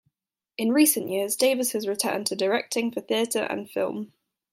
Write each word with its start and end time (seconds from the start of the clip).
In 0.57 0.71
recent 0.71 1.09
years 1.09 1.35
Davis 1.35 1.73
has 1.73 1.87
returned 1.87 2.25
to 2.25 2.35
directing 2.35 2.91
for 2.91 3.01
theatre 3.01 3.43
and 3.43 3.69
film. 3.69 4.13